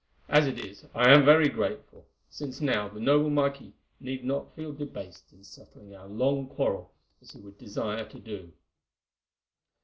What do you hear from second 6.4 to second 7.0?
quarrel